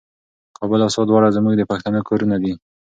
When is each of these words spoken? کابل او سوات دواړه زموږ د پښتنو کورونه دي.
کابل 0.57 0.79
او 0.85 0.91
سوات 0.93 1.07
دواړه 1.09 1.35
زموږ 1.37 1.53
د 1.57 1.63
پښتنو 1.71 1.99
کورونه 2.07 2.35
دي. 2.43 2.53